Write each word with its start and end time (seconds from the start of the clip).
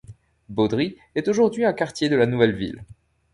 Beaudry 0.49 0.97
est 1.13 1.27
aujourd'hui 1.27 1.63
un 1.63 1.73
quartier 1.73 2.09
de 2.09 2.15
la 2.15 2.25
nouvelle 2.25 2.55
ville. 2.55 2.83